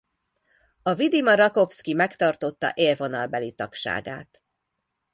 [0.81, 4.41] A Vidima-Rakovszki megtartotta élvonalbeli tagságát.